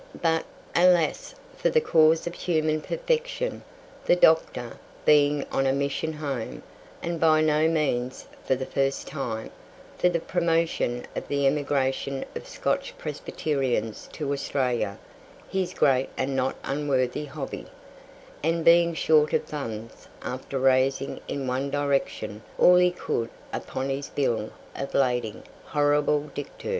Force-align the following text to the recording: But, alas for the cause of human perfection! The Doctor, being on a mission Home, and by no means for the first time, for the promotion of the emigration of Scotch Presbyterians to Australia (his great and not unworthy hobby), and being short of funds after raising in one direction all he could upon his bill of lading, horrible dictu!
But, 0.19 0.45
alas 0.75 1.35
for 1.55 1.69
the 1.69 1.79
cause 1.79 2.25
of 2.25 2.33
human 2.33 2.81
perfection! 2.81 3.61
The 4.07 4.15
Doctor, 4.15 4.79
being 5.05 5.45
on 5.51 5.67
a 5.67 5.73
mission 5.73 6.13
Home, 6.13 6.63
and 7.03 7.19
by 7.19 7.41
no 7.41 7.67
means 7.67 8.25
for 8.43 8.55
the 8.55 8.65
first 8.65 9.05
time, 9.07 9.51
for 9.99 10.09
the 10.09 10.19
promotion 10.19 11.05
of 11.15 11.27
the 11.27 11.45
emigration 11.45 12.25
of 12.35 12.47
Scotch 12.47 12.97
Presbyterians 12.97 14.09
to 14.13 14.33
Australia 14.33 14.97
(his 15.47 15.71
great 15.75 16.09
and 16.17 16.35
not 16.35 16.55
unworthy 16.63 17.25
hobby), 17.25 17.67
and 18.41 18.65
being 18.65 18.95
short 18.95 19.33
of 19.33 19.43
funds 19.43 20.07
after 20.23 20.57
raising 20.57 21.19
in 21.27 21.45
one 21.45 21.69
direction 21.69 22.41
all 22.57 22.77
he 22.77 22.89
could 22.89 23.29
upon 23.53 23.89
his 23.89 24.09
bill 24.09 24.49
of 24.75 24.95
lading, 24.95 25.43
horrible 25.63 26.31
dictu! 26.33 26.69